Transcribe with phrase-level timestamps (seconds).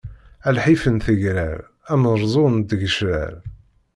[0.47, 1.59] A lḥif n tegrar,
[1.93, 3.33] ameṛṛẓu n tgecrar!